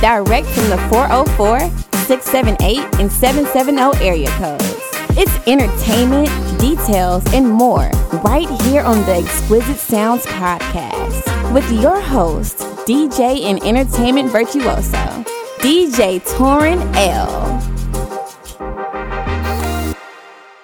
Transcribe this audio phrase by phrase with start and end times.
[0.00, 1.60] direct from the 404,
[2.06, 4.88] 678, and 770 area codes.
[5.20, 6.28] It's entertainment,
[6.60, 7.90] details, and more
[8.22, 15.24] right here on the Exquisite Sounds Podcast with your host, DJ and entertainment virtuoso,
[15.58, 17.37] DJ Toryn L.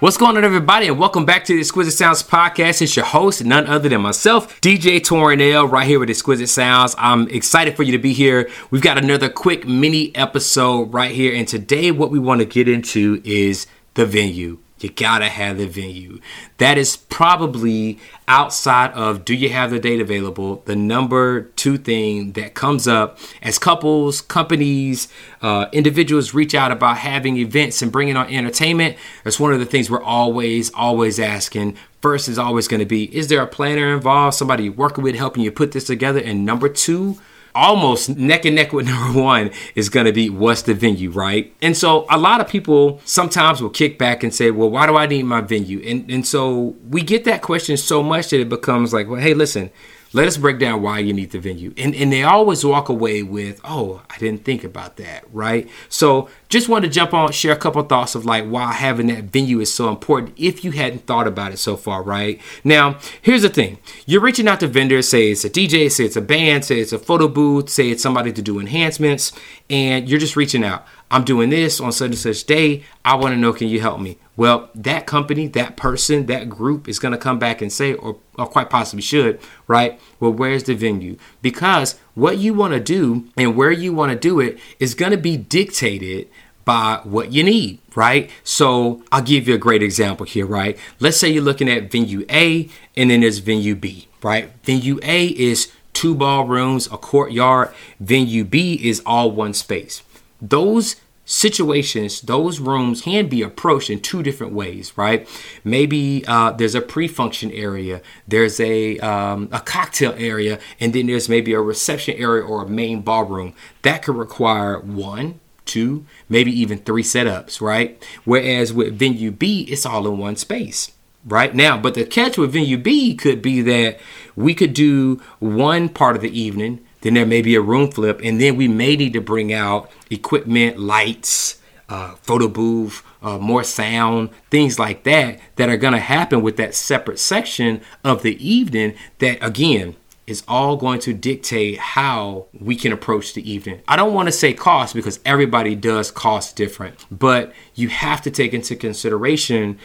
[0.00, 2.82] What's going on, everybody, and welcome back to the Exquisite Sounds podcast.
[2.82, 6.94] It's your host, none other than myself, DJ Toryn L, right here with Exquisite Sounds.
[6.98, 8.48] I'm excited for you to be here.
[8.70, 12.68] We've got another quick mini episode right here, and today, what we want to get
[12.68, 14.58] into is the venue.
[14.80, 16.20] You gotta have the venue.
[16.58, 22.32] That is probably outside of do you have the date available, the number two thing
[22.32, 25.08] that comes up as couples, companies,
[25.42, 28.96] uh, individuals reach out about having events and bringing on entertainment.
[29.24, 31.76] That's one of the things we're always, always asking.
[32.00, 35.42] First is always to be is there a planner involved, somebody you're working with helping
[35.42, 36.20] you put this together?
[36.20, 37.18] And number two,
[37.54, 41.54] almost neck and neck with number one is going to be what's the venue, right?
[41.62, 44.96] And so a lot of people sometimes will kick back and say, well, why do
[44.96, 45.80] I need my venue?
[45.80, 49.34] And, and so we get that question so much that it becomes like, well, hey,
[49.34, 49.70] listen,
[50.12, 51.72] let us break down why you need the venue.
[51.76, 55.68] And, and they always walk away with, oh, I didn't think about that, right?
[55.88, 59.08] So just want to jump on, share a couple of thoughts of like why having
[59.08, 62.40] that venue is so important if you hadn't thought about it so far, right?
[62.64, 66.16] Now, here's the thing you're reaching out to vendors, say it's a DJ, say it's
[66.16, 69.32] a band, say it's a photo booth, say it's somebody to do enhancements,
[69.68, 70.86] and you're just reaching out.
[71.10, 72.84] I'm doing this on such and such day.
[73.04, 74.18] I want to know, can you help me?
[74.36, 78.18] Well, that company, that person, that group is going to come back and say, or,
[78.38, 79.98] or quite possibly should, right?
[80.20, 81.16] Well, where's the venue?
[81.42, 85.12] Because what you want to do and where you want to do it is going
[85.12, 86.28] to be dictated
[86.64, 88.30] by what you need, right?
[88.44, 90.76] So I'll give you a great example here, right?
[91.00, 94.52] Let's say you're looking at venue A and then there's venue B, right?
[94.64, 97.72] Venue A is two ballrooms, a courtyard.
[97.98, 100.02] Venue B is all one space
[100.40, 100.96] those
[101.28, 105.28] situations, those rooms can be approached in two different ways, right?
[105.62, 111.28] Maybe uh, there's a pre-function area, there's a um, a cocktail area, and then there's
[111.28, 115.40] maybe a reception area or a main ballroom that could require one.
[115.66, 118.02] Two, maybe even three setups, right?
[118.24, 120.92] Whereas with venue B, it's all in one space
[121.26, 121.76] right now.
[121.76, 124.00] But the catch with venue B could be that
[124.34, 128.20] we could do one part of the evening then there may be a room flip,
[128.22, 131.58] and then we may need to bring out equipment, lights,
[131.88, 136.58] uh, photo booth, uh, more sound, things like that, that are going to happen with
[136.58, 138.94] that separate section of the evening.
[139.20, 139.96] That again
[140.26, 143.80] is all going to dictate how we can approach the evening.
[143.88, 148.30] I don't want to say cost because everybody does cost different, but you have to
[148.30, 149.78] take into consideration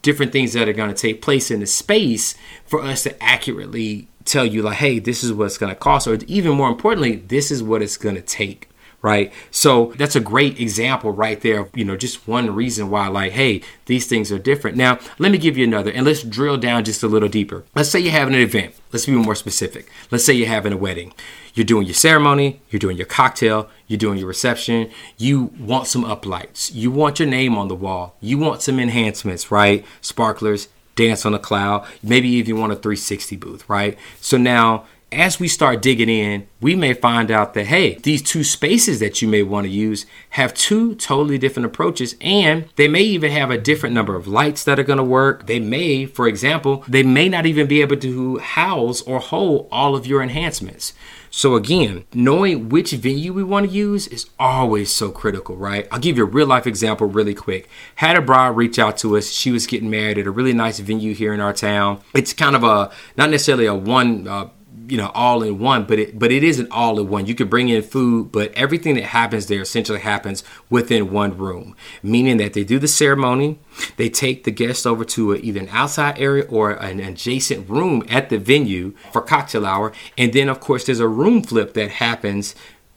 [0.00, 4.08] different things that are going to take place in the space for us to accurately
[4.24, 7.16] tell you like hey this is what it's going to cost or even more importantly
[7.16, 8.70] this is what it's going to take
[9.02, 9.32] right?
[9.50, 13.62] So that's a great example right there you know just one reason why like hey
[13.86, 14.76] these things are different.
[14.76, 17.64] Now let me give you another and let's drill down just a little deeper.
[17.74, 18.74] Let's say you're having an event.
[18.92, 19.88] Let's be more specific.
[20.10, 21.12] Let's say you're having a wedding.
[21.54, 24.90] You're doing your ceremony you're doing your cocktail you're doing your reception.
[25.18, 26.72] You want some uplights.
[26.72, 28.16] You want your name on the wall.
[28.20, 29.84] You want some enhancements right?
[30.00, 30.68] Sparklers
[31.00, 33.98] dance on a cloud, maybe even want a 360 booth, right?
[34.20, 38.44] So now as we start digging in, we may find out that, hey, these two
[38.44, 43.02] spaces that you may want to use have two totally different approaches, and they may
[43.02, 45.46] even have a different number of lights that are going to work.
[45.46, 49.96] They may, for example, they may not even be able to house or hold all
[49.96, 50.92] of your enhancements.
[51.30, 55.86] So again, knowing which venue we want to use is always so critical, right?
[55.92, 57.68] I'll give you a real life example really quick.
[57.96, 59.30] Had a bride reach out to us.
[59.30, 62.00] She was getting married at a really nice venue here in our town.
[62.14, 64.48] It's kind of a not necessarily a one uh,
[64.90, 67.26] you know all in one but it but it isn't all in one.
[67.26, 71.76] You can bring in food but everything that happens there essentially happens within one room
[72.02, 73.58] meaning that they do the ceremony
[73.96, 78.04] they take the guests over to a, either an outside area or an adjacent room
[78.08, 79.92] at the venue for cocktail hour.
[80.18, 82.54] And then of course there's a room flip that happens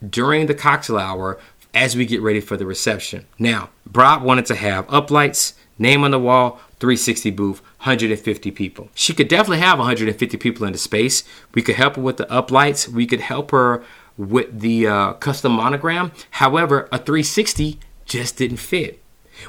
[0.07, 1.39] during the cocktail hour
[1.73, 3.25] as we get ready for the reception.
[3.39, 5.53] Now bride wanted to have uplights
[5.83, 8.89] name on the wall 360 booth 150 people.
[8.95, 11.23] She could definitely have 150 people in the space.
[11.53, 12.87] We could help her with the uplights.
[12.87, 13.83] We could help her
[14.17, 16.11] with the uh, custom monogram.
[16.31, 19.01] However, a 360 just didn't fit.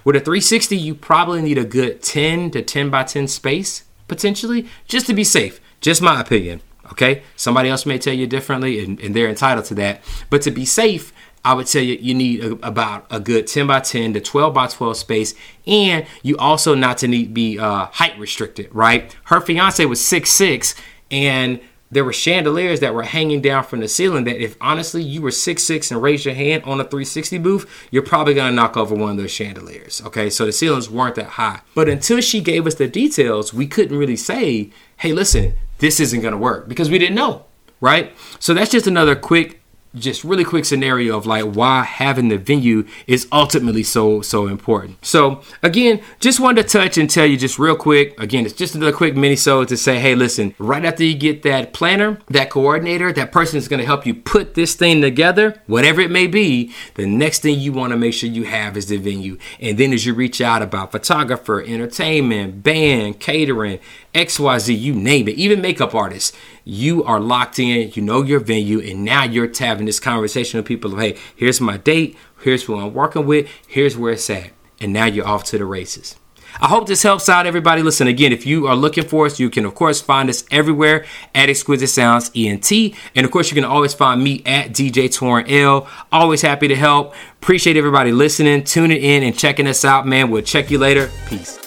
[0.05, 4.69] With a 360, you probably need a good 10 to 10 by 10 space, potentially,
[4.87, 5.61] just to be safe.
[5.81, 6.61] Just my opinion.
[6.93, 7.23] Okay?
[7.37, 10.03] Somebody else may tell you differently, and, and they're entitled to that.
[10.31, 11.13] But to be safe,
[11.45, 14.55] I would tell you you need a, about a good 10 by 10 to 12
[14.55, 15.35] by 12 space,
[15.67, 19.15] and you also not to need be uh, height restricted, right?
[19.25, 20.75] Her fiance was six six,
[21.11, 21.61] and
[21.91, 25.31] there were chandeliers that were hanging down from the ceiling that if honestly you were
[25.31, 28.95] six six and raised your hand on a 360 booth, you're probably gonna knock over
[28.95, 30.03] one of those chandeliers.
[30.07, 31.61] Okay, so the ceilings weren't that high.
[31.75, 36.21] But until she gave us the details, we couldn't really say, hey, listen, this isn't
[36.21, 37.45] gonna work because we didn't know,
[37.81, 38.13] right?
[38.41, 39.61] So that's just another quick
[39.95, 45.05] just really quick scenario of like why having the venue is ultimately so so important.
[45.05, 48.19] So again, just wanted to touch and tell you just real quick.
[48.21, 51.43] Again, it's just another quick mini so to say, hey, listen, right after you get
[51.43, 55.61] that planner, that coordinator, that person is going to help you put this thing together,
[55.67, 56.73] whatever it may be.
[56.95, 59.93] The next thing you want to make sure you have is the venue, and then
[59.93, 63.81] as you reach out about photographer, entertainment, band, catering,
[64.15, 68.81] XYZ, you name it, even makeup artists, you are locked in, you know your venue,
[68.81, 72.79] and now you're having this conversation with people of, hey, here's my date, here's who
[72.79, 74.51] I'm working with, here's where it's at.
[74.81, 76.17] And now you're off to the races.
[76.61, 77.83] I hope this helps out everybody.
[77.83, 81.05] Listen, again, if you are looking for us, you can, of course, find us everywhere
[81.35, 82.71] at Exquisite Sounds ENT.
[83.15, 85.89] And, of course, you can always find me at DJ Toryn L.
[86.13, 87.15] Always happy to help.
[87.43, 90.31] Appreciate everybody listening, tuning in, and checking us out, man.
[90.31, 91.11] We'll check you later.
[91.29, 91.64] Peace.